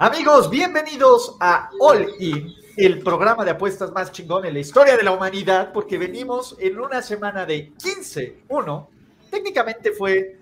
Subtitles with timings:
[0.00, 5.02] Amigos, bienvenidos a All In, el programa de apuestas más chingón en la historia de
[5.02, 8.86] la humanidad, porque venimos en una semana de 15-1.
[9.28, 10.38] Técnicamente fue,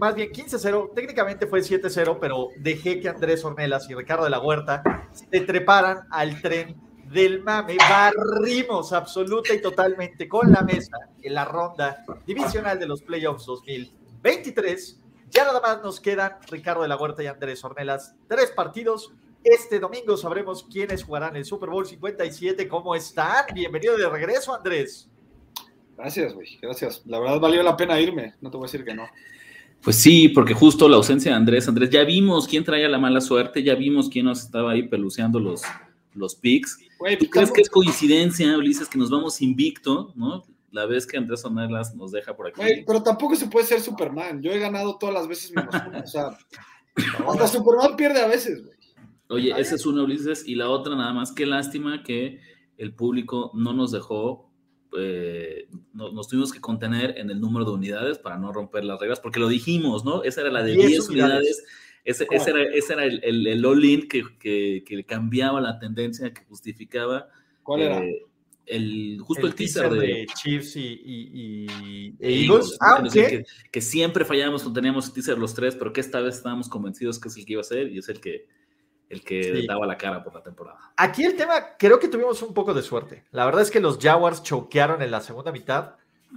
[0.00, 4.40] más bien 15-0, técnicamente fue 7-0, pero dejé que Andrés Ornelas y Ricardo de la
[4.40, 7.76] Huerta se treparan al tren del mame.
[7.78, 15.02] Barrimos absoluta y totalmente con la mesa en la ronda divisional de los playoffs 2023
[15.30, 18.14] ya nada más nos quedan Ricardo de la Huerta y Andrés Ornelas.
[18.28, 19.12] Tres partidos.
[19.44, 22.68] Este domingo sabremos quiénes jugarán el Super Bowl 57.
[22.68, 23.46] ¿Cómo están?
[23.54, 25.08] Bienvenido de regreso, Andrés.
[25.96, 26.58] Gracias, güey.
[26.60, 27.02] Gracias.
[27.06, 28.34] La verdad valió la pena irme.
[28.40, 29.06] No te voy a decir que no.
[29.82, 33.20] Pues sí, porque justo la ausencia de Andrés, Andrés, ya vimos quién traía la mala
[33.20, 35.62] suerte, ya vimos quién nos estaba ahí peluceando los,
[36.14, 36.78] los picks.
[37.20, 40.44] ¿Tú crees que es coincidencia, Ulises, que nos vamos invicto, ¿no?
[40.70, 42.60] La vez que Andrés Ornelas nos deja por aquí.
[42.86, 44.42] pero tampoco se puede ser Superman.
[44.42, 46.00] Yo he ganado todas las veces menos uno.
[46.00, 46.30] O sea,
[47.28, 48.76] hasta Superman pierde a veces, güey.
[49.30, 50.46] Oye, esa es una, Ulises.
[50.46, 52.40] Y la otra, nada más, qué lástima que
[52.78, 54.50] el público no nos dejó,
[54.96, 59.20] eh, nos tuvimos que contener en el número de unidades para no romper las reglas,
[59.20, 60.22] porque lo dijimos, ¿no?
[60.22, 61.64] Esa era la de 10 unidades.
[62.04, 67.28] Ese, era, ese era el, el, all-in que, que, que, cambiaba la tendencia, que justificaba.
[67.62, 68.02] ¿Cuál era?
[68.68, 71.66] El, justo el, teaser, de, Chiefs y,
[72.20, 73.44] Eagles, aunque...
[73.70, 77.18] que, siempre fallamos cuando teníamos el teaser los tres, pero que esta vez estábamos convencidos
[77.18, 78.46] que es el que iba a ser y es el que,
[79.08, 80.78] el que daba la cara por la temporada.
[80.96, 83.24] Aquí el tema, creo que tuvimos un poco de suerte.
[83.30, 85.94] La verdad es que los Jaguars choquearon en la segunda mitad.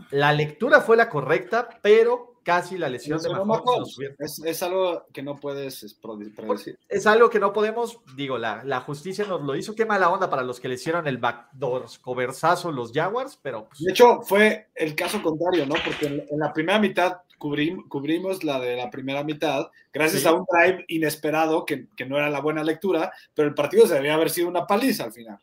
[0.09, 3.97] La lectura fue la correcta, pero casi la lesión de Mahomes.
[4.19, 5.95] Es, algo que no puedes
[6.35, 6.79] predecir.
[6.89, 9.75] Es algo que no podemos, digo, la, la, justicia nos lo hizo.
[9.75, 13.67] Qué mala onda para los que le hicieron el backdoor coversazo los Jaguars, pero.
[13.69, 15.75] Pues de hecho, fue el caso contrario, ¿no?
[15.83, 20.85] Porque en, la primera mitad cubrimos la de la primera mitad, gracias a un drive
[20.89, 24.47] inesperado que, que, no era la buena lectura, pero el partido se debía haber sido
[24.47, 25.39] una paliza al final.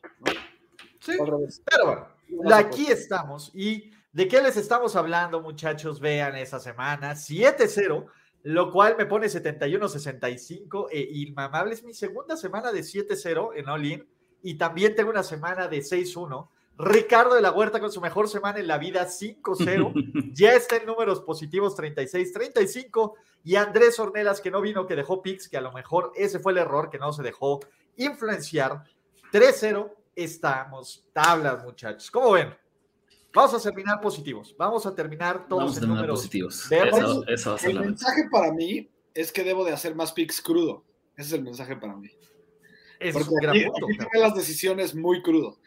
[1.00, 1.38] Sí, pero
[2.28, 6.00] bueno, aquí estamos y ¿De qué les estamos hablando, muchachos?
[6.00, 8.06] Vean esa semana, 7-0,
[8.44, 10.88] lo cual me pone 71-65.
[10.90, 14.08] E inmamable es mi segunda semana de 7-0 en All
[14.42, 16.48] y también tengo una semana de 6-1.
[16.78, 20.32] Ricardo de la Huerta con su mejor semana en la vida, 5-0.
[20.32, 23.12] ya está en números positivos, 36-35.
[23.44, 26.52] Y Andrés Ornelas, que no vino, que dejó picks, que a lo mejor ese fue
[26.52, 27.60] el error, que no se dejó
[27.96, 28.84] influenciar.
[29.32, 29.92] 3-0.
[30.14, 32.10] Estamos tablas, muchachos.
[32.10, 32.56] ¿Cómo ven?
[33.32, 34.54] Vamos a terminar positivos.
[34.58, 36.70] Vamos a terminar todos en números positivos.
[36.72, 40.84] el mensaje para mí es que debo de hacer más picks crudo.
[41.16, 42.10] Ese es el mensaje para mí.
[42.98, 43.86] Es Porque un gran punto.
[44.14, 45.58] las decisiones muy crudo.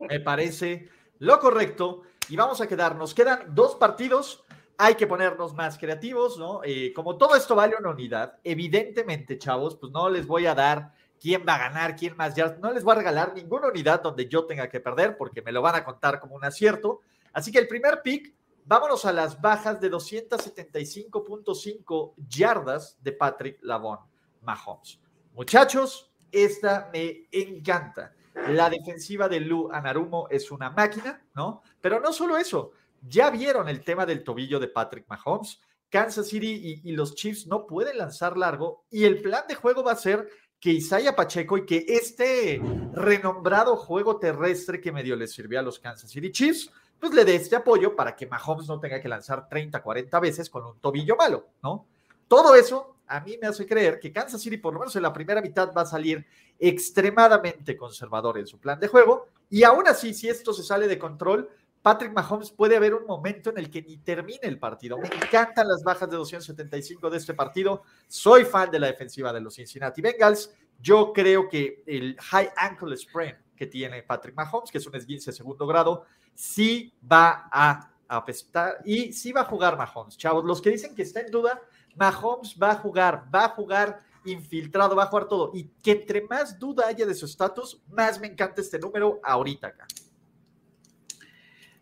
[0.00, 2.02] Me parece lo correcto.
[2.28, 3.14] Y vamos a quedarnos.
[3.14, 4.44] Quedan dos partidos.
[4.78, 6.60] Hay que ponernos más creativos, ¿no?
[6.64, 10.94] Eh, como todo esto vale una unidad, evidentemente, chavos, pues no les voy a dar
[11.22, 12.56] quién va a ganar, quién más ya.
[12.60, 15.62] No les voy a regalar ninguna unidad donde yo tenga que perder porque me lo
[15.62, 17.02] van a contar como un acierto.
[17.32, 18.34] Así que el primer pick,
[18.64, 24.00] vámonos a las bajas de 275.5 yardas de Patrick Lavon
[24.40, 24.98] Mahomes.
[25.34, 28.12] Muchachos, esta me encanta.
[28.48, 31.62] La defensiva de Lou Anarumo es una máquina, ¿no?
[31.80, 35.60] Pero no solo eso, ya vieron el tema del tobillo de Patrick Mahomes.
[35.88, 39.84] Kansas City y, y, los Chiefs no pueden lanzar largo y el plan de juego
[39.84, 40.26] va a ser
[40.62, 42.62] que Isaiah Pacheco y que este
[42.92, 46.70] renombrado juego terrestre que medio le sirvió a los Kansas City Chiefs,
[47.00, 50.48] pues le dé este apoyo para que Mahomes no tenga que lanzar 30, 40 veces
[50.48, 51.84] con un tobillo malo, ¿no?
[52.28, 55.12] Todo eso a mí me hace creer que Kansas City, por lo menos en la
[55.12, 56.24] primera mitad, va a salir
[56.60, 59.26] extremadamente conservador en su plan de juego.
[59.50, 61.50] Y aún así, si esto se sale de control,
[61.82, 64.98] Patrick Mahomes puede haber un momento en el que ni termine el partido.
[64.98, 67.82] Me encantan las bajas de 275 de este partido.
[68.06, 70.54] Soy fan de la defensiva de los Cincinnati Bengals.
[70.80, 75.32] Yo creo que el high ankle sprain que tiene Patrick Mahomes, que es un esguince
[75.32, 80.16] de segundo grado, sí va a apestar y sí va a jugar Mahomes.
[80.16, 81.60] Chavos, los que dicen que está en duda,
[81.96, 85.50] Mahomes va a jugar, va a jugar infiltrado, va a jugar todo.
[85.52, 89.66] Y que entre más duda haya de su estatus, más me encanta este número ahorita
[89.66, 89.86] acá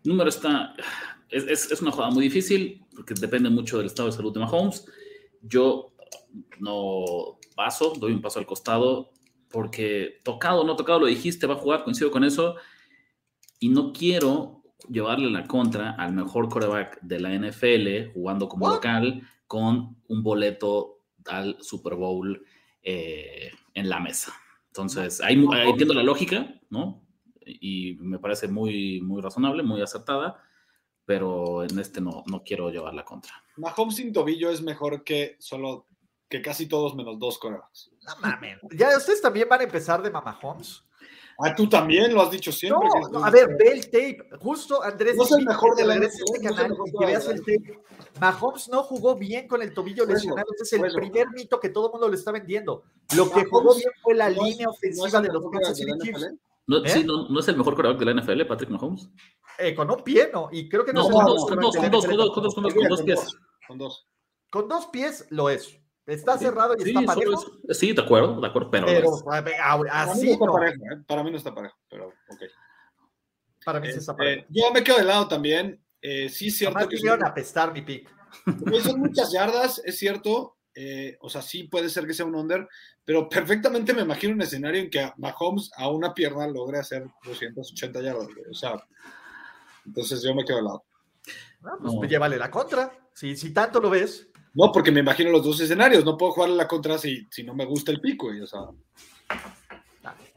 [0.03, 0.75] número está,
[1.29, 4.85] es, es, una jugada muy difícil porque depende mucho del estado de salud de Mahomes.
[5.41, 5.93] Yo
[6.59, 9.11] no paso, doy un paso al costado,
[9.49, 12.55] porque tocado, no tocado, lo dijiste, va a jugar, coincido con eso,
[13.59, 19.21] y no quiero llevarle la contra al mejor coreback de la NFL jugando como local
[19.47, 22.43] con un boleto al Super Bowl
[22.81, 24.33] eh, en la mesa.
[24.67, 27.03] Entonces, ahí, entiendo la lógica, ¿no?
[27.45, 30.43] Y me parece muy, muy razonable, muy acertada,
[31.05, 33.33] pero en este no, no quiero llevar la contra.
[33.57, 35.87] Mahomes sin tobillo es mejor que solo
[36.29, 37.91] que casi todos menos dos corebacks.
[38.07, 38.57] No mames.
[38.71, 40.83] ¿Ya ustedes también van a empezar de Mahomes?
[41.43, 42.87] Ah, tú también lo has dicho siempre.
[43.11, 44.29] No, a ver, ve el tape.
[44.39, 47.79] Justo, Andrés, no es el mejor de la este canal y que veas el tape.
[48.19, 50.47] Mahomes no jugó bien con el tobillo lesionado.
[50.53, 52.83] Ese es el primer mito que todo el mundo le está vendiendo.
[53.15, 56.31] Lo que jugó bien fue la línea ofensiva de los Kansas City Chiefs.
[56.71, 57.03] No, ¿Eh?
[57.05, 59.09] no, es el mejor coreback de la NFL, Patrick Mahomes.
[59.57, 60.47] Eh, con un pie, ¿no?
[60.53, 62.55] Y creo que no, no con, dos, con, dos, con, dos, con, dos, con, dos,
[62.55, 63.37] con, dos, con dos pies.
[63.67, 64.07] Con dos.
[64.49, 65.77] Con dos pies lo es.
[66.05, 67.43] Está cerrado y está parejo.
[67.71, 68.85] sí, de acuerdo, de acuerdo, pero.
[68.87, 69.11] pero
[69.91, 71.03] así para, mí no está parejo, ¿eh?
[71.05, 72.41] para mí no está parejo, pero ok.
[73.65, 74.47] Para mí sí está este, parejo.
[74.49, 75.83] yo me quedo de lado también.
[76.01, 76.87] Eh, sí, cierto.
[76.87, 78.09] que son, a apestar mi pick.
[78.81, 80.57] Son muchas yardas, es cierto.
[80.83, 82.67] Eh, o sea, sí puede ser que sea un under,
[83.05, 88.01] pero perfectamente me imagino un escenario en que Mahomes a una pierna logre hacer 280
[88.01, 88.27] yardas.
[88.49, 88.83] O sea,
[89.85, 90.83] entonces yo me quedo de lado.
[91.63, 92.03] Ah, pues no.
[92.03, 92.91] llévale la contra.
[93.13, 96.03] Si, si tanto lo ves, no, porque me imagino los dos escenarios.
[96.03, 98.33] No puedo jugarle la contra si, si no me gusta el pico.
[98.33, 98.61] Y, o sea.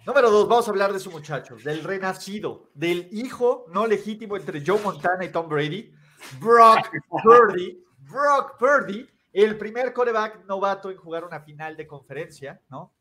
[0.06, 4.62] Número dos, vamos a hablar de su muchacho, del renacido, del hijo no legítimo entre
[4.64, 5.90] Joe Montana y Tom Brady,
[6.38, 6.90] Brock
[7.22, 7.82] Purdy.
[8.00, 12.94] Brock Purdy, el primer coreback novato en jugar una final de conferencia, ¿no?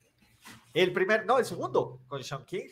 [0.73, 2.69] El primer, no, el segundo con Sean King.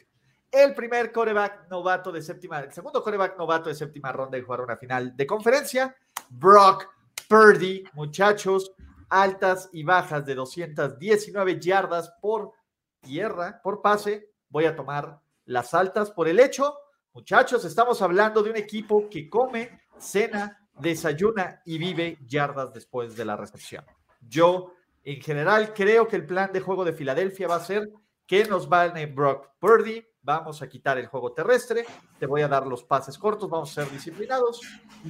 [0.52, 4.62] El primer coreback novato de séptima, el segundo coreback novato de séptima ronda en jugar
[4.62, 5.96] una final de conferencia,
[6.30, 6.90] Brock
[7.30, 8.74] Purdy, muchachos,
[9.08, 12.52] altas y bajas de 219 yardas por
[13.00, 14.32] tierra, por pase.
[14.50, 16.76] Voy a tomar las altas por el hecho.
[17.14, 23.26] Muchachos, estamos hablando de un equipo que come, cena, desayuna y vive yardas después de
[23.26, 23.86] la recepción.
[24.22, 24.74] Yo,
[25.04, 27.90] en general, creo que el plan de juego de Filadelfia va a ser
[28.26, 31.86] que nos van Brock Purdy, vamos a quitar el juego terrestre,
[32.20, 34.62] te voy a dar los pases cortos, vamos a ser disciplinados.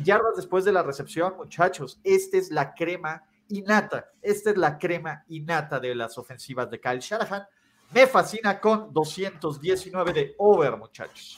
[0.04, 5.24] Yardas después de la recepción, muchachos, esta es la crema innata, esta es la crema
[5.28, 7.46] innata de las ofensivas de Kyle Shanahan.
[7.92, 11.38] Me fascina con 219 de over, muchachos.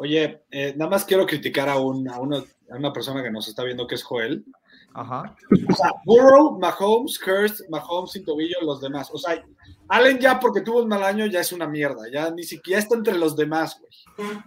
[0.00, 3.86] Oye, eh, nada más quiero criticar a, una, a una persona que nos está viendo
[3.86, 4.46] que es Joel.
[4.94, 5.36] Ajá.
[5.68, 9.10] O sea, Burrow, Mahomes, Hurst, Mahomes sin tobillo, los demás.
[9.12, 9.44] O sea,
[9.88, 12.10] Allen ya porque tuvo un mal año ya es una mierda.
[12.10, 14.38] Ya ni siquiera está entre los demás, güey.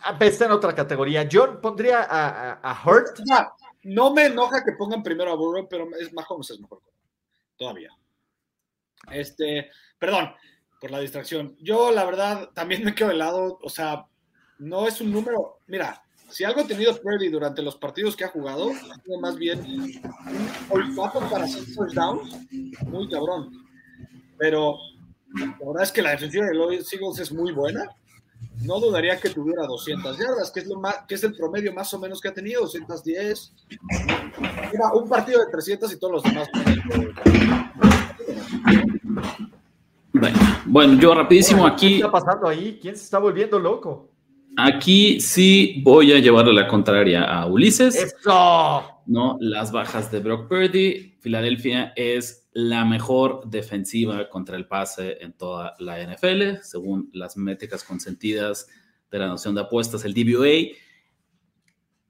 [0.00, 1.24] Ah, está en otra categoría.
[1.24, 3.18] Yo pondría a, a, Hurt.
[3.82, 6.80] no me enoja que pongan primero a Burrow, pero es, Mahomes es mejor.
[7.56, 7.90] Todavía.
[9.10, 10.30] Este, perdón
[10.80, 11.56] por la distracción.
[11.58, 13.58] Yo, la verdad, también me quedo de lado.
[13.60, 14.06] O sea,
[14.58, 15.58] no es un número.
[15.66, 19.36] Mira, si algo ha tenido Purdy durante los partidos que ha jugado, ha sido más
[19.36, 19.92] bien un
[20.70, 22.36] olfato para hacer touchdowns
[22.86, 23.50] muy cabrón.
[24.38, 24.76] Pero
[25.38, 27.88] la verdad es que la defensiva de los Eagles es muy buena.
[28.62, 31.92] No dudaría que tuviera 200 yardas, que es, lo más, que es el promedio más
[31.94, 33.52] o menos que ha tenido, 210.
[34.72, 36.48] Era un partido de 300 y todos los demás.
[40.66, 41.88] Bueno, yo rapidísimo aquí.
[41.88, 42.78] ¿Qué está pasando ahí?
[42.80, 44.13] ¿Quién se está volviendo loco?
[44.56, 47.96] Aquí sí voy a llevarle la contraria a Ulises.
[47.96, 48.94] ¡Eso!
[49.06, 49.36] ¿no?
[49.40, 51.16] Las bajas de Brock Purdy.
[51.20, 57.82] Filadelfia es la mejor defensiva contra el pase en toda la NFL, según las métricas
[57.82, 58.68] consentidas
[59.10, 60.76] de la noción de apuestas, el DVOA.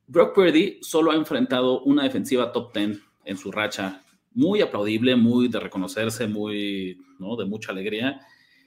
[0.07, 4.03] Brock Purdy solo ha enfrentado una defensiva top 10 en su racha,
[4.35, 7.37] muy aplaudible, muy de reconocerse, muy, ¿no?
[7.37, 8.21] De mucha alegría.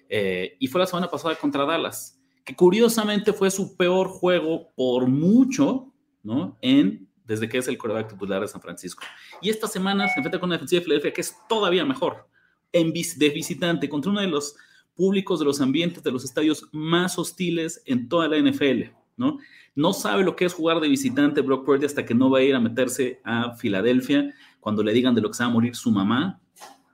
[0.09, 2.16] Eh, y fue la semana pasada contra Dallas
[2.47, 5.91] que curiosamente fue su peor juego por mucho,
[6.23, 6.57] ¿no?
[6.61, 9.03] En, desde que es el coreback titular de San Francisco.
[9.41, 12.29] Y esta semana se enfrenta con una defensiva de Filadelfia que es todavía mejor,
[12.71, 14.55] en, de visitante, contra uno de los
[14.95, 19.39] públicos de los ambientes de los estadios más hostiles en toda la NFL, ¿no?
[19.75, 22.43] No sabe lo que es jugar de visitante Brock Purdy hasta que no va a
[22.43, 25.75] ir a meterse a Filadelfia cuando le digan de lo que se va a morir
[25.75, 26.39] su mamá,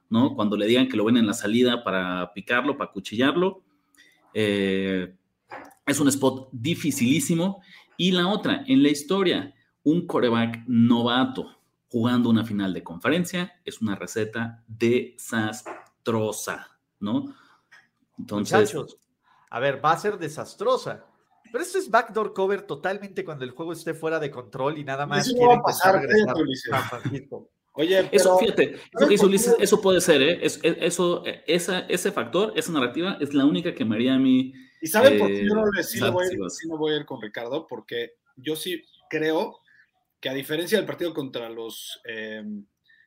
[0.10, 0.34] ¿no?
[0.34, 3.62] Cuando le digan que lo ven en la salida para picarlo, para cuchillarlo.
[4.34, 5.14] Eh,
[5.86, 7.62] es un spot dificilísimo.
[7.98, 11.60] Y la otra, en la historia, un coreback novato
[11.90, 15.68] jugando una final de conferencia es una receta desastrosa,
[17.00, 17.36] ¿no?
[18.18, 18.98] Entonces, Muchachos,
[19.50, 21.06] a ver, va a ser desastrosa.
[21.52, 25.06] Pero esto es backdoor cover totalmente cuando el juego esté fuera de control y nada
[25.06, 25.28] más.
[25.28, 26.02] Eso va a pasar,
[27.76, 30.40] Oye, eso, fíjate, eso que hizo Ulises, eso puede ser, ¿eh?
[30.44, 34.54] eso, esa, ese factor, esa narrativa es la única que me haría a mí.
[34.80, 36.28] ¿Y saben por qué yo no, sí, voy,
[36.68, 37.66] no voy a ir con Ricardo?
[37.66, 39.60] Porque yo sí creo
[40.20, 42.44] que a diferencia del partido contra los, eh,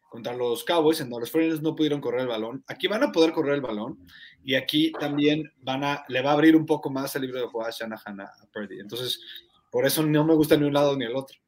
[0.09, 3.13] contra los Cowboys, en donde los Foreigners no pudieron correr el balón, aquí van a
[3.13, 4.05] poder correr el balón
[4.43, 7.47] y aquí también van a, le va a abrir un poco más el libro de
[7.47, 8.81] jugadas Shanahan a Purdy.
[8.81, 9.21] Entonces,
[9.71, 11.39] por eso no me gusta ni un lado ni el otro.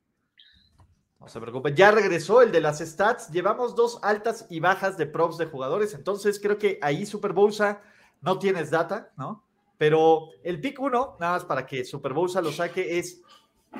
[1.20, 3.30] No se preocupen, ya regresó el de las stats.
[3.30, 7.82] Llevamos dos altas y bajas de props de jugadores, entonces creo que ahí Super Bolsa
[8.20, 9.44] no tienes data, ¿no?
[9.78, 13.22] Pero el pick 1, nada más para que Super Bolsa lo saque, es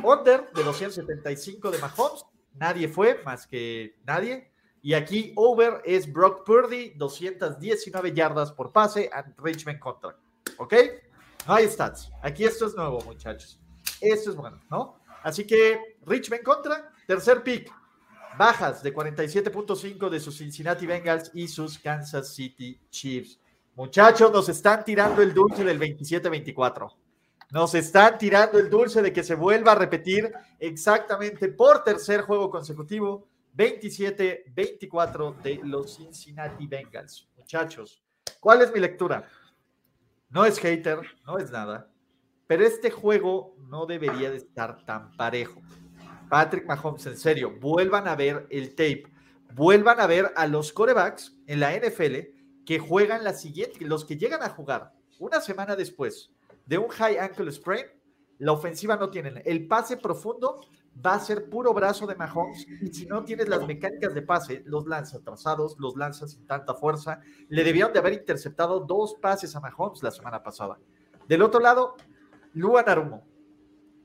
[0.02, 2.24] under de 275 de Mahomes.
[2.54, 4.50] Nadie fue, más que nadie.
[4.80, 10.18] Y aquí over es Brock Purdy, 219 yardas por pase and Richmond contract.
[10.58, 10.74] ¿Ok?
[11.46, 12.10] No hay stats.
[12.22, 13.58] Aquí esto es nuevo, muchachos.
[14.00, 15.00] Esto es bueno, ¿no?
[15.22, 17.72] Así que Richmond contra, tercer pick.
[18.36, 23.40] Bajas de 47.5 de sus Cincinnati Bengals y sus Kansas City Chiefs.
[23.74, 26.94] Muchachos, nos están tirando el dulce del 27-24.
[27.50, 32.50] Nos están tirando el dulce de que se vuelva a repetir exactamente por tercer juego
[32.50, 37.26] consecutivo 27-24 de los Cincinnati Bengals.
[37.38, 38.02] Muchachos,
[38.38, 39.26] ¿cuál es mi lectura?
[40.28, 41.90] No es hater, no es nada,
[42.46, 45.62] pero este juego no debería de estar tan parejo.
[46.28, 49.04] Patrick Mahomes, en serio, vuelvan a ver el tape,
[49.54, 52.16] vuelvan a ver a los corebacks en la NFL
[52.66, 56.30] que juegan la siguiente, los que llegan a jugar una semana después
[56.66, 57.86] de un high ankle sprain,
[58.38, 59.42] la ofensiva no tienen.
[59.44, 60.60] El pase profundo
[61.04, 64.62] va a ser puro brazo de Mahomes y si no tienes las mecánicas de pase,
[64.66, 67.20] los lanza atrasados, los lanza sin tanta fuerza.
[67.48, 70.78] Le debieron de haber interceptado dos pases a Mahomes la semana pasada.
[71.26, 71.96] Del otro lado,
[72.54, 73.26] Luan Arumo.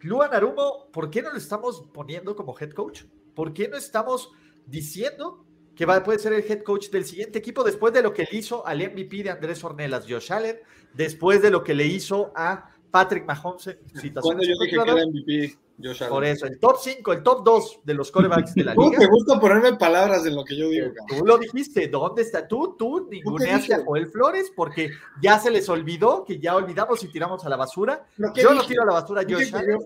[0.03, 3.03] Luan Arumo, ¿por qué no lo estamos poniendo como head coach?
[3.33, 4.31] ¿Por qué no estamos
[4.65, 5.45] diciendo
[5.75, 8.37] que va, puede ser el head coach del siguiente equipo después de lo que le
[8.37, 10.57] hizo al MVP de Andrés Ornelas, Josh Allen,
[10.93, 14.93] después de lo que le hizo a Patrick Mahomes en situaciones yo dije que era
[14.93, 15.57] MVP?
[16.07, 18.99] Por eso, el top 5, el top 2 de los corebacks de la liga.
[18.99, 20.91] te gusta ponerme palabras en lo que yo digo.
[21.07, 22.47] Tú lo dijiste, ¿dónde está?
[22.47, 27.07] Tú, tú ninguneaste a Joel Flores porque ya se les olvidó que ya olvidamos y
[27.07, 28.05] tiramos a la basura.
[28.35, 29.39] Yo no tiro a la basura yo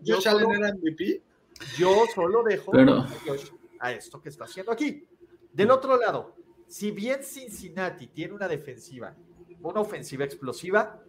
[0.04, 1.22] Yo, solo, era MVP.
[1.78, 2.72] Yo solo dejo
[3.80, 5.06] a esto que está haciendo aquí.
[5.54, 6.36] Del otro lado,
[6.68, 9.16] si bien Cincinnati tiene una defensiva,
[9.62, 11.00] una ofensiva explosiva,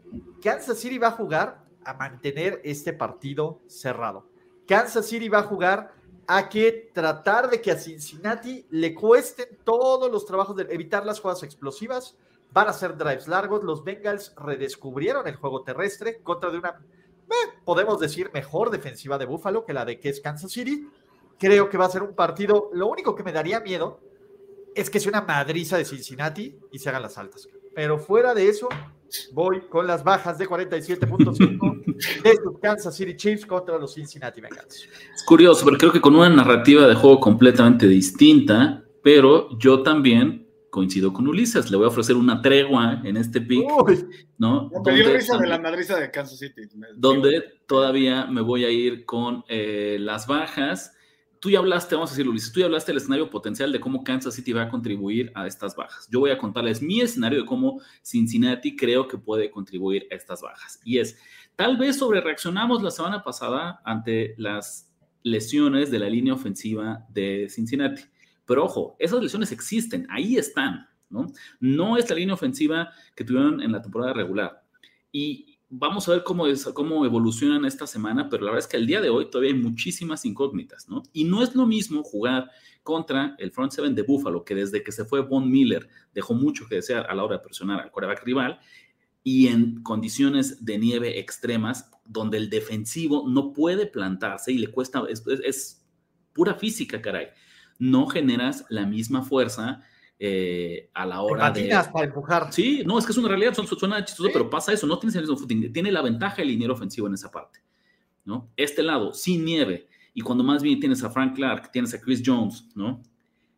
[0.40, 4.27] Kansas City va a jugar a mantener este partido cerrado
[4.68, 5.92] Kansas City va a jugar
[6.26, 11.20] a que tratar de que a Cincinnati le cuesten todos los trabajos de evitar las
[11.20, 12.16] jugadas explosivas.
[12.52, 13.64] Van a ser drives largos.
[13.64, 16.78] Los Bengals redescubrieron el juego terrestre contra de una,
[17.30, 20.86] eh, podemos decir, mejor defensiva de Buffalo que la de que es Kansas City.
[21.38, 22.68] Creo que va a ser un partido.
[22.74, 24.00] Lo único que me daría miedo
[24.74, 27.48] es que sea una madriza de Cincinnati y se hagan las altas.
[27.74, 28.68] Pero fuera de eso,
[29.32, 34.88] voy con las bajas de 47.5 de sus Kansas City Chiefs contra los Cincinnati Bengals.
[35.14, 40.46] Es curioso, pero creo que con una narrativa de juego completamente distinta, pero yo también
[40.70, 43.66] coincido con Ulises, le voy a ofrecer una tregua en este pick,
[44.36, 44.70] ¿no?
[44.84, 46.62] Me dio risa de la madriza de Kansas City.
[46.94, 50.92] Donde todavía me voy a ir con eh, las bajas
[51.40, 54.02] tú ya hablaste, vamos a decirlo, Luis, tú ya hablaste del escenario potencial de cómo
[54.02, 56.08] Kansas City va a contribuir a estas bajas.
[56.10, 60.42] Yo voy a contarles mi escenario de cómo Cincinnati creo que puede contribuir a estas
[60.42, 60.80] bajas.
[60.84, 61.18] Y es,
[61.56, 64.92] tal vez sobre reaccionamos la semana pasada ante las
[65.22, 68.02] lesiones de la línea ofensiva de Cincinnati.
[68.46, 71.26] Pero ojo, esas lesiones existen, ahí están, ¿no?
[71.60, 74.62] No es la línea ofensiva que tuvieron en la temporada regular.
[75.12, 76.44] Y vamos a ver cómo,
[76.74, 79.58] cómo evolucionan esta semana, pero la verdad es que el día de hoy todavía hay
[79.58, 81.02] muchísimas incógnitas, ¿no?
[81.12, 82.50] Y no es lo mismo jugar
[82.82, 86.66] contra el front seven de Buffalo, que desde que se fue Von Miller dejó mucho
[86.66, 88.58] que desear a la hora de presionar al quarterback rival,
[89.22, 95.02] y en condiciones de nieve extremas, donde el defensivo no puede plantarse y le cuesta,
[95.08, 95.84] es, es
[96.32, 97.28] pura física, caray.
[97.78, 99.82] No generas la misma fuerza
[100.20, 101.68] eh, a la hora de.
[101.92, 102.52] para empujar.
[102.52, 105.22] Sí, no, es que es una realidad, suena chistoso, pero pasa eso, no tienes el
[105.22, 107.60] mismo footing, tiene la ventaja el liniero ofensivo en esa parte,
[108.24, 108.50] ¿no?
[108.56, 112.22] Este lado, sin nieve, y cuando más bien tienes a Frank Clark, tienes a Chris
[112.24, 113.02] Jones, ¿no?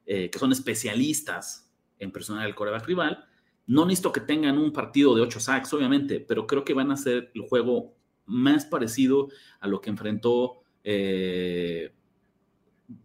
[0.04, 3.24] Eh, que son especialistas en personal el coreback rival,
[3.66, 6.96] no necesito que tengan un partido de 8 sacks, obviamente, pero creo que van a
[6.96, 7.94] ser el juego
[8.26, 9.28] más parecido
[9.60, 11.92] a lo que enfrentó eh,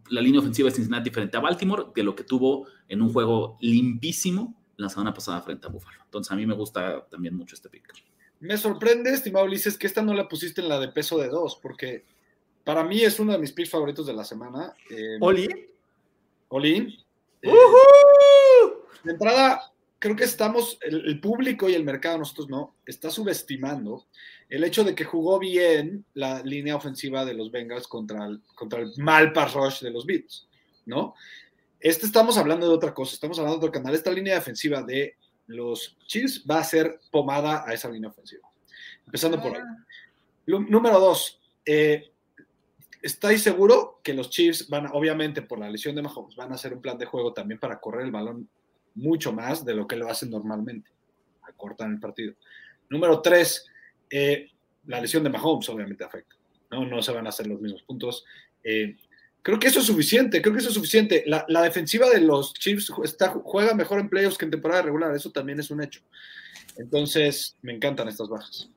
[0.08, 3.56] la línea ofensiva de Cincinnati frente a Baltimore de lo que tuvo en un juego
[3.60, 5.98] limpísimo la semana pasada frente a Buffalo.
[6.04, 7.92] Entonces a mí me gusta también mucho este pick.
[8.40, 11.58] Me sorprende, estimado Ulises, que esta no la pusiste en la de peso de dos,
[11.62, 12.04] porque
[12.64, 14.74] para mí es uno de mis picks favoritos de la semana.
[14.90, 15.48] Eh, ¿Oli?
[16.48, 17.04] Oli.
[17.42, 17.52] Eh,
[19.04, 19.72] de entrada,
[20.06, 24.06] creo que estamos, el, público y el mercado, nosotros no, está subestimando
[24.48, 28.82] el hecho de que jugó bien la línea ofensiva de los Bengals contra el, contra
[28.82, 30.46] el mal pass rush de los Beats,
[30.84, 31.16] ¿no?
[31.80, 33.96] Este estamos hablando de otra cosa, estamos hablando de otro canal.
[33.96, 35.16] Esta línea defensiva de
[35.48, 38.48] los Chiefs va a ser pomada a esa línea ofensiva.
[39.04, 39.60] Empezando por ahí.
[39.60, 39.84] Ah.
[40.46, 42.12] Número dos, eh,
[43.02, 46.72] ¿estáis seguro que los Chiefs van, obviamente por la lesión de Mahomes, van a hacer
[46.72, 48.48] un plan de juego también para correr el balón
[48.96, 50.90] mucho más de lo que lo hacen normalmente?
[51.42, 52.34] Acortan el partido.
[52.88, 53.66] Número tres,
[54.10, 54.50] eh,
[54.86, 56.36] la lesión de Mahomes obviamente afecta.
[56.70, 58.24] No, no se van a hacer los mismos puntos.
[58.64, 58.96] Eh,
[59.42, 61.24] creo que eso es suficiente, creo que eso es suficiente.
[61.26, 65.30] La, defensiva de los Chiefs está, juega mejor en playoffs que en temporada regular, eso
[65.30, 66.00] también es un hecho.
[66.76, 68.68] Entonces, me encantan estas bajas.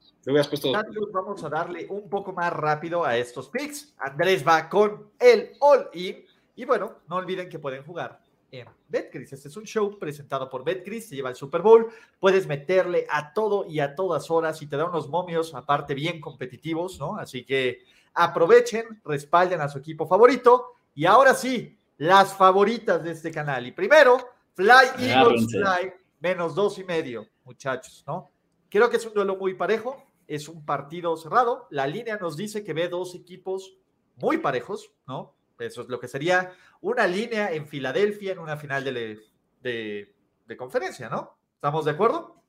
[1.11, 3.93] Vamos a darle un poco más rápido a estos picks.
[3.97, 6.23] Andrés va con el all-in.
[6.55, 8.19] Y bueno, no olviden que pueden jugar
[8.51, 9.33] en Betcris.
[9.33, 11.87] Este es un show presentado por Betcris, se lleva el Super Bowl.
[12.19, 16.19] Puedes meterle a todo y a todas horas y te da unos momios, aparte bien
[16.19, 17.17] competitivos, ¿no?
[17.17, 20.73] Así que aprovechen, respalden a su equipo favorito.
[20.95, 23.67] Y ahora sí, las favoritas de este canal.
[23.67, 24.17] Y primero,
[24.55, 28.31] Fly Eagles Fly, menos dos y medio, muchachos, ¿no?
[28.69, 31.67] Creo que es un duelo muy parejo es un partido cerrado.
[31.71, 33.75] La línea nos dice que ve dos equipos
[34.15, 35.33] muy parejos, ¿no?
[35.59, 36.51] Eso es lo que sería
[36.81, 39.19] una línea en Filadelfia en una final de,
[39.61, 41.37] de, conferencia, ¿no?
[41.55, 42.43] ¿Estamos de acuerdo?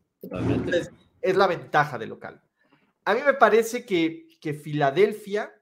[0.73, 0.91] Es,
[1.21, 2.43] es, la ventaja del local.
[3.05, 5.55] A mí me parece que, que Filadelfia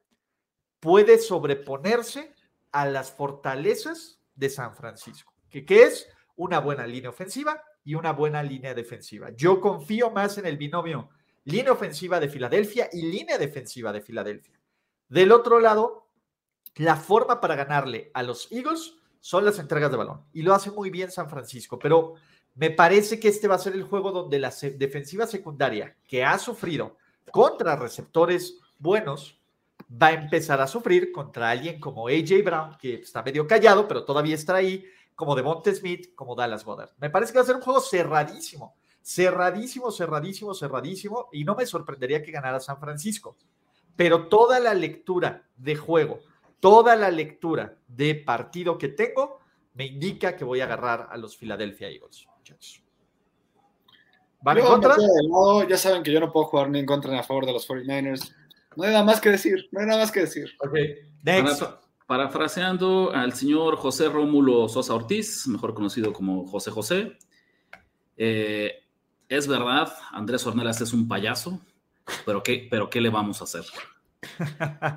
[0.81, 2.35] puede sobreponerse
[2.73, 8.13] a las fortalezas de San Francisco, que, que es una buena línea ofensiva y una
[8.13, 9.31] buena línea defensiva.
[9.31, 11.11] Yo confío más en el binomio
[11.49, 14.61] línea ofensiva de Filadelfia y línea defensiva de Filadelfia.
[15.09, 16.08] Del otro lado,
[16.79, 20.71] la forma para ganarle a los Eagles son las entregas de balón y lo hace
[20.71, 22.15] muy bien San Francisco, pero
[22.55, 26.39] me parece que este va a ser el juego donde la defensiva secundaria que ha
[26.39, 26.97] sufrido
[27.31, 29.41] contra receptores buenos
[29.91, 34.05] va a empezar a sufrir contra alguien como AJ Brown, que está medio callado, pero
[34.05, 36.91] todavía está ahí, como Devonte Smith, como Dallas Goddard.
[36.99, 38.75] Me parece que va a ser un juego cerradísimo
[39.09, 43.39] cerradísimo, cerradísimo, cerradísimo, y no me sorprendería que ganara San Francisco.
[43.97, 46.21] Pero toda la lectura de juego,
[46.61, 49.41] toda la lectura de partido que tengo,
[49.75, 52.83] me indica que voy a agarrar a los Philadelphia Eagles, muchachos.
[54.41, 54.97] ¿Van en contra?
[55.69, 57.69] ya saben que yo no puedo jugar ni en contra ni a favor de los
[57.69, 58.33] 49ers.
[58.77, 60.51] No hay nada más que decir, no hay nada más que decir.
[61.23, 61.63] Next.
[62.07, 67.19] parafraseando al señor José Rómulo Sosa Ortiz, mejor conocido como José José,
[68.17, 68.85] eh,
[69.29, 71.61] es verdad, Andrés Ornelas es un payaso,
[72.25, 73.65] pero ¿qué, pero ¿qué le vamos a hacer?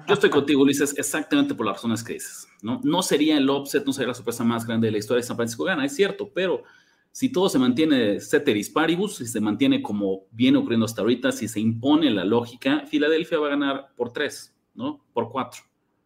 [0.07, 2.47] Yo estoy contigo, Ulises, exactamente por las razones que dices.
[2.61, 2.79] ¿no?
[2.83, 5.35] no sería el offset, no sería la sorpresa más grande de la historia de San
[5.35, 6.63] Francisco Gana, es cierto, pero
[7.11, 11.47] si todo se mantiene ceteris paribus, si se mantiene como viene ocurriendo hasta ahorita, si
[11.47, 15.05] se impone la lógica, Filadelfia va a ganar por tres, ¿no?
[15.13, 15.61] Por cuatro,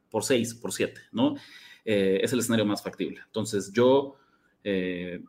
[0.09, 1.35] por seis, por siete, ¿no?
[1.83, 3.21] Eh, es el escenario más factible.
[3.23, 4.15] Entonces, yo
[4.63, 5.23] eh,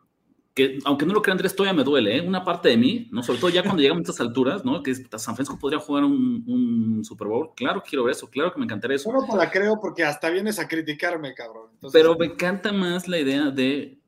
[0.57, 2.21] que aunque no lo crea Andrés, todavía me duele, ¿eh?
[2.21, 3.21] una parte de mí, ¿no?
[3.21, 4.81] Sobre todo ya cuando llegamos a estas alturas, ¿no?
[4.81, 7.51] Que San Francisco podría jugar un, Super Bowl.
[7.55, 9.11] Claro que quiero ver eso, claro que me encantaría eso.
[9.11, 11.69] no te la creo porque hasta vienes a criticarme, cabrón.
[11.93, 13.99] Pero me encanta más la idea de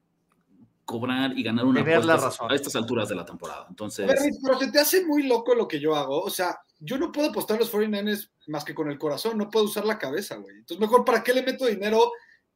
[0.86, 2.52] cobrar y ganar una apuesta razón.
[2.52, 3.68] a estas alturas de la temporada.
[3.70, 4.08] Entonces...
[4.08, 6.20] Pero, se te hace muy loco lo que yo hago.
[6.20, 9.52] O sea, yo no puedo apostar a los 49ers más que con el corazón, no
[9.52, 10.58] puedo usar la cabeza, güey.
[10.58, 12.12] Entonces, mejor, ¿para qué le meto dinero?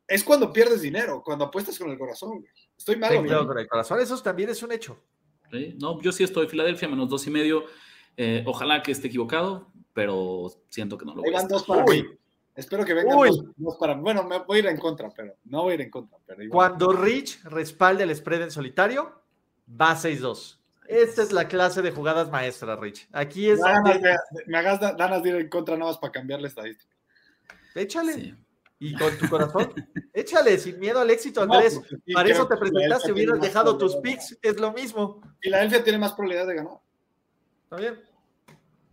[0.08, 2.52] Es cuando pierdes dinero, cuando apuestas con el corazón, güey.
[2.78, 3.16] Estoy mal.
[3.16, 5.00] con el corazón, eso también es un hecho.
[5.80, 7.66] No, yo sí estoy Filadelfia, menos dos y medio.
[8.18, 12.18] Eh, ojalá que esté equivocado, pero siento que no lo voy a dos para Uy.
[12.56, 13.18] Espero que vengan
[13.58, 15.90] dos, para Bueno, me voy a ir en contra, pero no voy a ir en
[15.90, 16.18] contra.
[16.26, 19.22] Pero Cuando Rich respalde el spread en solitario,
[19.70, 20.60] va 6-2.
[20.88, 23.08] Esta es la clase de jugadas maestras, Rich.
[23.12, 23.60] Aquí es.
[24.46, 26.94] Me hagas ganas de ir en contra nada más para cambiar la estadística.
[27.74, 28.36] Échale
[28.84, 29.74] y con tu corazón,
[30.14, 31.80] échale sin miedo al éxito, Andrés.
[31.80, 35.22] Pues, Para eso te presentaste, hubieras dejado tus picks, es lo mismo.
[35.42, 36.80] Y la Filadelfia tiene más probabilidad de ganar.
[37.64, 38.04] Está bien.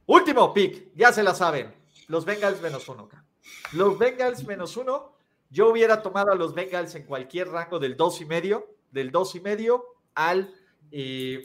[0.07, 1.75] Último pick, ya se la saben.
[2.07, 3.09] Los Bengals menos uno.
[3.73, 5.17] Los Bengals menos uno.
[5.51, 9.35] Yo hubiera tomado a los Bengals en cualquier rango del dos y medio, del dos
[9.35, 10.55] y medio al,
[10.93, 11.43] eh,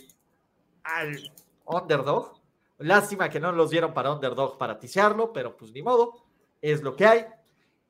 [0.83, 1.31] al
[1.65, 2.39] underdog.
[2.77, 6.13] Lástima que no los dieron para underdog para tisearlo, pero pues ni modo,
[6.61, 7.25] es lo que hay.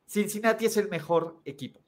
[0.07, 1.81] Cincinnati es el mejor equipo.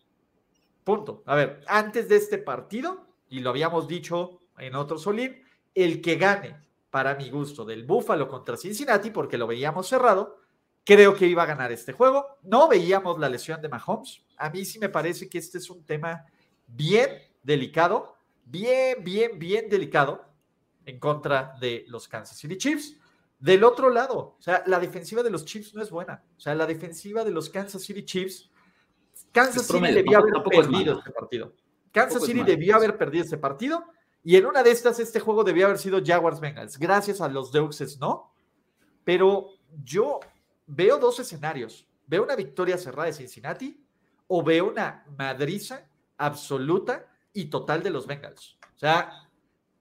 [0.83, 1.23] Punto.
[1.25, 5.43] A ver, antes de este partido, y lo habíamos dicho en otro Solín,
[5.75, 6.55] el que gane,
[6.89, 10.39] para mi gusto, del Búfalo contra Cincinnati, porque lo veíamos cerrado,
[10.83, 12.37] creo que iba a ganar este juego.
[12.43, 14.23] No veíamos la lesión de Mahomes.
[14.37, 16.25] A mí sí me parece que este es un tema
[16.65, 17.09] bien,
[17.43, 20.25] delicado, bien, bien, bien delicado
[20.85, 22.97] en contra de los Kansas City Chiefs.
[23.39, 26.23] Del otro lado, o sea, la defensiva de los Chiefs no es buena.
[26.35, 28.49] O sea, la defensiva de los Kansas City Chiefs,
[29.31, 31.53] Kansas City debió haber perdido este partido.
[31.91, 33.85] Kansas City debió haber perdido este partido
[34.23, 36.77] y en una de estas este juego debió haber sido Jaguars Bengals.
[36.77, 38.33] Gracias a los Deuxes, ¿no?
[39.03, 39.51] Pero
[39.83, 40.19] yo
[40.65, 41.87] veo dos escenarios.
[42.07, 43.81] Veo una victoria cerrada de Cincinnati
[44.27, 48.57] o veo una madriza absoluta y total de los Bengals.
[48.75, 49.26] O sea,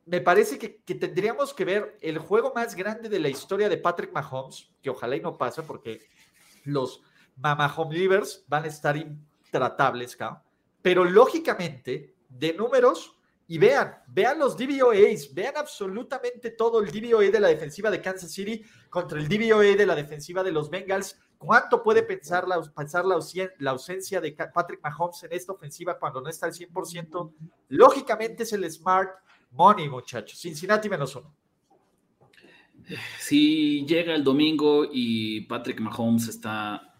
[0.07, 4.13] me parece que, tendríamos que ver el juego más grande de la historia de Patrick
[4.13, 6.01] Mahomes, que ojalá y no pase porque
[6.65, 7.03] los
[7.37, 10.17] Mahomes Livers van a estar intratables,
[10.81, 13.17] pero lógicamente, de números,
[13.49, 18.33] y vean, vean los DVOAs, vean absolutamente todo el DVOA de la defensiva de Kansas
[18.33, 21.21] City contra el DVOA de la defensiva de los Bengals.
[21.39, 26.29] ¿Cuánto puede pensar la, pensar la, ausencia de Patrick Mahomes en esta ofensiva cuando no
[26.29, 27.33] está al 100%?
[27.69, 29.11] Lógicamente es el smart
[29.57, 30.39] money, muchachos.
[30.39, 31.35] Cincinnati menos uno.
[33.19, 36.95] Si llega el domingo y Patrick Mahomes está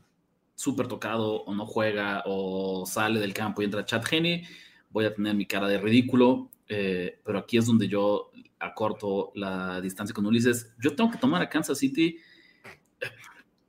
[0.55, 4.43] súper tocado o no juega o sale del campo y entra Chad Henney,
[4.91, 9.81] voy a tener mi cara de ridículo, eh, pero aquí es donde yo acorto la
[9.81, 10.75] distancia con Ulises.
[10.81, 12.17] Yo tengo que tomar a Kansas City.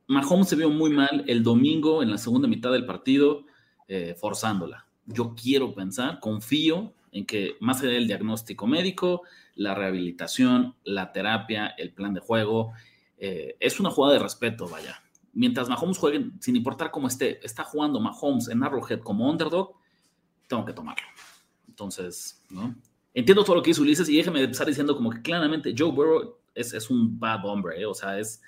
[0.07, 3.45] Mahomes se vio muy mal el domingo en la segunda mitad del partido,
[3.87, 4.87] eh, forzándola.
[5.05, 9.23] Yo quiero pensar, confío en que más allá del diagnóstico médico,
[9.55, 12.73] la rehabilitación, la terapia, el plan de juego,
[13.17, 15.01] eh, es una jugada de respeto, vaya.
[15.33, 19.75] Mientras Mahomes juegue, sin importar cómo esté, está jugando Mahomes en Arrowhead como underdog,
[20.47, 21.07] tengo que tomarlo.
[21.67, 22.75] Entonces, ¿no?
[23.13, 26.37] Entiendo todo lo que hizo Ulises y déjeme empezar diciendo como que claramente Joe Burrow
[26.53, 27.85] es, es un bad hombre, ¿eh?
[27.85, 28.41] o sea, es...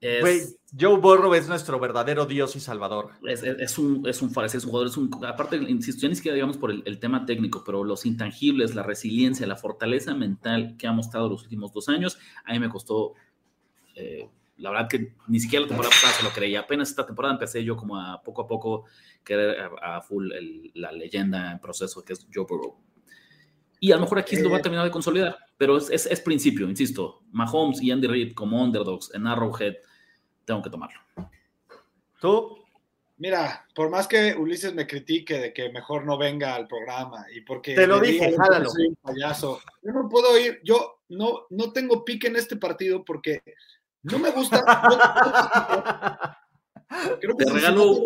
[0.00, 3.10] Joe Burrow es nuestro verdadero Dios y Salvador.
[3.24, 6.34] Es, es, un, es un es un jugador, es un, aparte, insisto, ya ni siquiera
[6.34, 10.92] digamos por el, tema técnico, pero los intangibles, la resiliencia, la fortaleza mental que ha
[10.92, 13.14] mostrado los últimos dos años, a mí me costó
[13.94, 16.60] eh, la verdad que ni siquiera la temporada pasada se lo creía.
[16.60, 18.84] Apenas esta temporada empecé yo como a poco a poco
[19.24, 20.30] querer a, full
[20.74, 22.76] la leyenda en proceso que es Joe Burrow.
[23.80, 24.62] Y a lo mejor aquí se lo va a eh.
[24.62, 27.22] terminar de consolidar, pero es, es, principio, insisto.
[27.32, 29.76] Mahomes y Andy Reid como underdogs en Arrowhead,
[30.50, 31.00] tengo que tomarlo.
[32.20, 32.58] ¿Tú?
[33.18, 37.42] Mira, por más que Ulises me critique de que mejor no venga al programa y
[37.42, 38.68] porque te lo dije, jálalo.
[38.68, 39.60] Soy un payaso.
[39.82, 43.42] Yo no puedo ir, yo no, no tengo pique en este partido porque
[44.02, 44.64] no me gusta.
[47.20, 48.02] creo que Te regalo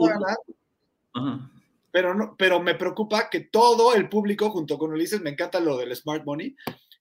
[1.92, 5.78] Pero, no, pero me preocupa que todo el público, junto con Ulises, me encanta lo
[5.78, 6.54] del Smart Money,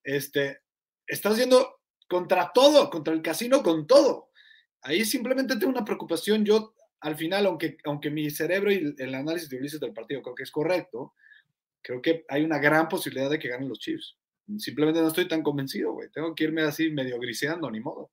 [0.03, 0.61] este,
[1.05, 4.29] está haciendo contra todo, contra el casino, con todo.
[4.83, 6.45] Ahí simplemente tengo una preocupación.
[6.45, 10.35] Yo, al final, aunque, aunque mi cerebro y el análisis de Ulises del partido creo
[10.35, 11.13] que es correcto,
[11.81, 14.17] creo que hay una gran posibilidad de que ganen los Chiefs.
[14.57, 16.09] Simplemente no estoy tan convencido, güey.
[16.11, 18.11] Tengo que irme así medio griseando, ni modo.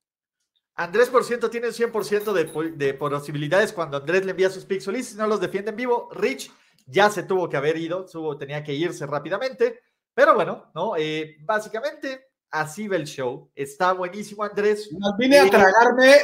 [0.75, 5.17] Andrés por ciento tiene 100% de, de, posibilidades cuando Andrés le envía sus pixels y
[5.17, 6.09] no los defiende en vivo.
[6.13, 6.49] Rich
[6.85, 9.81] ya se tuvo que haber ido, tuvo, tenía que irse rápidamente.
[10.13, 10.95] Pero bueno, ¿no?
[10.97, 13.51] Eh, básicamente así va el show.
[13.53, 14.89] Está buenísimo, Andrés.
[15.17, 16.15] vine a eh, tragarme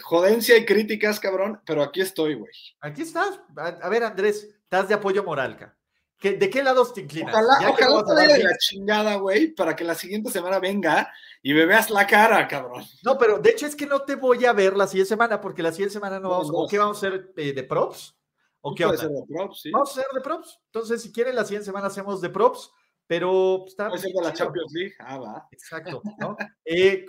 [0.00, 2.52] jodencia y críticas, cabrón, pero aquí estoy, güey.
[2.80, 3.40] Aquí estás.
[3.56, 5.76] A, ver, Andrés, estás de apoyo moralca.
[6.22, 7.34] ¿De qué lados te inclinas?
[7.34, 11.66] Ojalá, ojalá te de la chingada, güey, para que la siguiente semana venga y me
[11.66, 12.84] veas la cara, cabrón.
[13.02, 15.64] No, pero de hecho es que no te voy a ver la siguiente semana, porque
[15.64, 16.48] la siguiente semana no vamos.
[16.52, 18.16] ¿O qué vamos a hacer eh, de props?
[18.60, 19.60] ¿O qué vamos a hacer de props?
[19.60, 19.70] Sí.
[19.72, 20.60] Vamos a hacer de props.
[20.66, 22.70] Entonces, si quieren, la siguiente semana hacemos de props,
[23.12, 23.90] pero está.
[23.90, 24.94] Puede ser de la Champions League.
[24.98, 25.46] Ah, va.
[25.52, 26.34] Exacto, ¿no?
[26.64, 27.04] eh,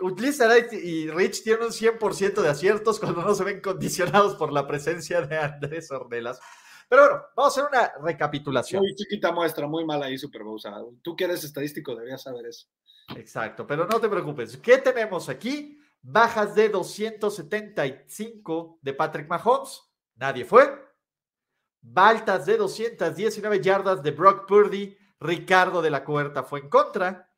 [0.73, 5.21] y Rich tienen un 100% de aciertos cuando no se ven condicionados por la presencia
[5.21, 6.41] de Andrés Ornelas.
[6.89, 8.81] Pero bueno, vamos a hacer una recapitulación.
[8.81, 10.41] Muy chiquita muestra, muy mala ahí, Super
[11.01, 12.67] tú que eres estadístico deberías saber eso.
[13.15, 14.57] Exacto, pero no te preocupes.
[14.57, 15.79] ¿Qué tenemos aquí?
[16.01, 19.83] Bajas de 275 de Patrick Mahomes.
[20.15, 20.69] Nadie fue.
[21.79, 24.97] Baltas de 219 yardas de Brock Purdy.
[25.23, 27.29] Ricardo de la Cuerta fue en contra.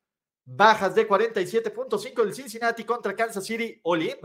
[0.44, 3.80] Bajas de 47.5 del Cincinnati contra Kansas City.
[3.84, 4.18] Olin,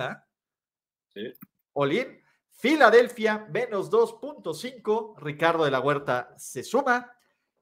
[1.13, 1.33] Sí.
[1.75, 2.23] Olin.
[2.51, 5.15] Filadelfia, menos 2.5.
[5.19, 7.13] Ricardo de la Huerta se suma.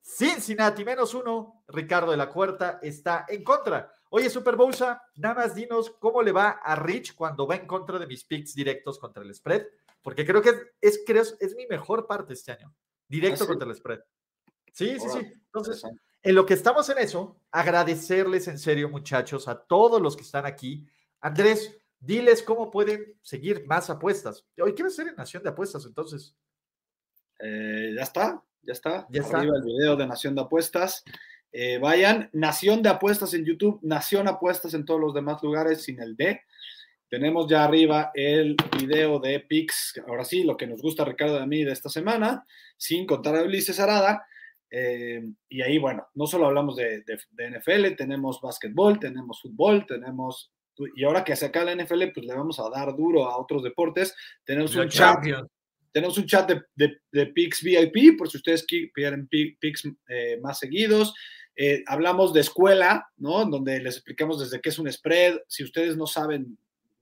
[0.00, 1.64] Cincinnati, menos 1.
[1.68, 3.92] Ricardo de la Huerta está en contra.
[4.11, 7.98] Oye, Super Bowsa, nada más dinos cómo le va a Rich cuando va en contra
[7.98, 9.66] de mis picks directos contra el spread,
[10.00, 12.74] porque creo que es, creo, es mi mejor parte este año.
[13.06, 14.00] Directo ¿Ah, contra el spread.
[14.72, 15.18] Sí, sí, sí.
[15.46, 15.83] Entonces,
[16.22, 20.46] en lo que estamos en eso, agradecerles en serio, muchachos, a todos los que están
[20.46, 20.87] aquí.
[21.20, 24.46] Andrés, Diles cómo pueden seguir más apuestas.
[24.62, 26.37] Hoy quiero ser en Nación de Apuestas, entonces.
[27.40, 29.07] Eh, ya está, ya está.
[29.11, 29.38] Ya está.
[29.38, 31.02] Arriba el video de Nación de Apuestas.
[31.50, 36.00] Eh, vayan, Nación de Apuestas en YouTube, Nación Apuestas en todos los demás lugares sin
[36.00, 36.40] el D.
[37.09, 41.46] Tenemos ya arriba el video de Pix, ahora sí, lo que nos gusta Ricardo de
[41.46, 44.24] mí de esta semana, sin contar a Ulises Arada.
[44.70, 50.52] Eh, y ahí, bueno, no solo hablamos de, de, NFL, tenemos básquetbol, tenemos fútbol, tenemos
[50.94, 53.62] y ahora que se acaba la NFL, pues le vamos a dar duro a otros
[53.62, 54.14] deportes.
[54.44, 55.24] Tenemos un chat.
[55.90, 61.14] Tenemos un chat de, de, Pix VIP, por si ustedes quieren Pix eh, más seguidos.
[61.57, 63.44] Eh, hablamos de escuela, ¿no?
[63.46, 65.38] Donde les explicamos desde qué es un spread.
[65.48, 66.57] Si ustedes no saben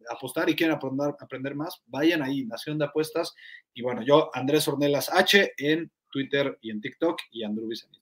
[0.08, 3.34] apostar y quieren aprender, aprender más, vayan ahí, Nación de Apuestas.
[3.74, 7.98] Y bueno, yo, Andrés Ornelas H, en Twitter y en TikTok, y Andrew Vicente.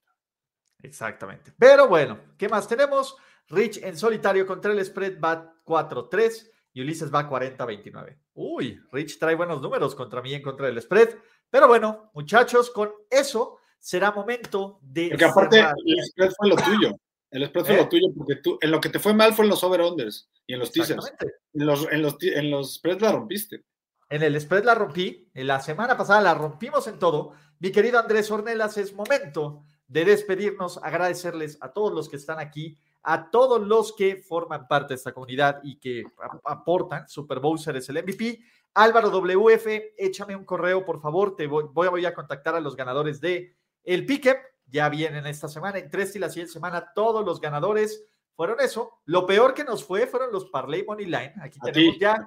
[0.80, 1.52] Exactamente.
[1.58, 3.16] Pero bueno, ¿qué más tenemos?
[3.48, 8.16] Rich en solitario contra el spread va 4-3 y Ulises va 40-29.
[8.34, 11.08] Uy, Rich trae buenos números contra mí en contra del spread.
[11.50, 15.08] Pero bueno, muchachos, con eso será momento de.
[15.08, 16.96] Porque aparte, el spread fue lo tuyo.
[17.32, 17.88] El spread fue lo ¿Eh?
[17.90, 20.60] tuyo, porque tú, en lo que te fue mal fue en los over-unders y en
[20.60, 21.12] los teasers.
[21.52, 23.64] En los, en, los, en los spreads la rompiste.
[24.08, 25.28] En el spread la rompí.
[25.34, 27.34] En la semana pasada la rompimos en todo.
[27.58, 32.76] Mi querido Andrés Ornelas, es momento de despedirnos, agradecerles a todos los que están aquí
[33.04, 36.04] a todos los que forman parte de esta comunidad y que
[36.44, 37.06] aportan.
[37.06, 38.40] Super Bowser es el MVP.
[38.72, 39.66] Álvaro WF,
[39.98, 41.36] échame un correo, por favor.
[41.36, 44.38] Te voy, voy a contactar a los ganadores de el Piquep.
[44.66, 49.02] Ya vienen esta semana, en tres y la siguiente semana, todos los ganadores fueron eso.
[49.04, 51.34] Lo peor que nos fue fueron los Parley Money Line.
[51.42, 52.26] Aquí tenemos ya.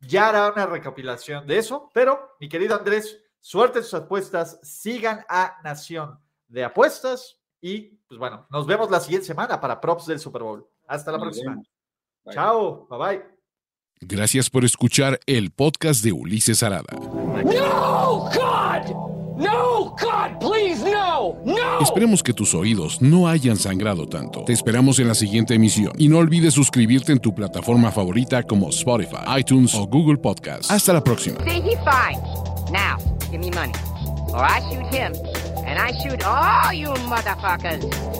[0.00, 4.58] Ya hará una recopilación de eso, pero mi querido Andrés, suerte en sus apuestas.
[4.62, 10.06] Sigan a Nación de Apuestas y pues bueno, nos vemos la siguiente semana para props
[10.06, 10.66] del Super Bowl.
[10.86, 11.60] Hasta la próxima.
[12.32, 13.40] Chao, bye bye.
[14.00, 16.88] Gracias por escuchar el podcast de Ulises Arada.
[16.92, 19.10] No, God!
[19.36, 21.80] No, God, please, no, no.
[21.80, 24.44] Esperemos que tus oídos no hayan sangrado tanto.
[24.44, 28.68] Te esperamos en la siguiente emisión y no olvides suscribirte en tu plataforma favorita como
[28.68, 30.70] Spotify, iTunes o Google Podcast.
[30.70, 31.38] Hasta la próxima.
[32.70, 33.74] Now, give me money,
[34.32, 35.14] or I shoot him.
[35.66, 38.19] and I shoot all you motherfuckers.